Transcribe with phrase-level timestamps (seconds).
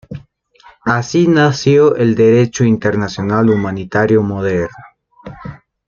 [0.87, 4.75] Así nació el derecho internacional humanitario moderno.